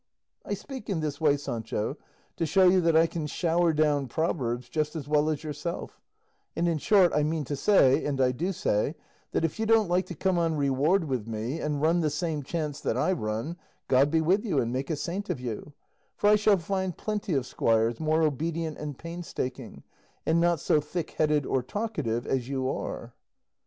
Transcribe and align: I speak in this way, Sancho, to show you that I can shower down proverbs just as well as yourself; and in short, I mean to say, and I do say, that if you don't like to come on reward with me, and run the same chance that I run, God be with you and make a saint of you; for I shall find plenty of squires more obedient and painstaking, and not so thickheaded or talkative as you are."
I 0.43 0.55
speak 0.55 0.89
in 0.89 0.99
this 0.99 1.21
way, 1.21 1.37
Sancho, 1.37 1.95
to 2.35 2.45
show 2.47 2.63
you 2.67 2.81
that 2.81 2.97
I 2.97 3.05
can 3.05 3.27
shower 3.27 3.71
down 3.71 4.07
proverbs 4.07 4.67
just 4.67 4.95
as 4.95 5.07
well 5.07 5.29
as 5.29 5.43
yourself; 5.43 6.01
and 6.55 6.67
in 6.67 6.79
short, 6.79 7.13
I 7.13 7.21
mean 7.21 7.43
to 7.45 7.55
say, 7.55 8.03
and 8.03 8.19
I 8.19 8.31
do 8.31 8.51
say, 8.51 8.95
that 9.31 9.45
if 9.45 9.59
you 9.59 9.67
don't 9.67 9.89
like 9.91 10.07
to 10.07 10.15
come 10.15 10.39
on 10.39 10.55
reward 10.55 11.03
with 11.03 11.27
me, 11.27 11.59
and 11.59 11.83
run 11.83 11.99
the 11.99 12.09
same 12.09 12.41
chance 12.41 12.81
that 12.81 12.97
I 12.97 13.11
run, 13.11 13.57
God 13.87 14.09
be 14.09 14.21
with 14.21 14.43
you 14.43 14.57
and 14.57 14.73
make 14.73 14.89
a 14.89 14.95
saint 14.95 15.29
of 15.29 15.39
you; 15.39 15.71
for 16.15 16.31
I 16.31 16.35
shall 16.35 16.57
find 16.57 16.97
plenty 16.97 17.33
of 17.35 17.45
squires 17.45 17.99
more 17.99 18.23
obedient 18.23 18.79
and 18.79 18.97
painstaking, 18.97 19.83
and 20.25 20.41
not 20.41 20.59
so 20.59 20.81
thickheaded 20.81 21.45
or 21.45 21.61
talkative 21.61 22.25
as 22.25 22.49
you 22.49 22.67
are." 22.71 23.13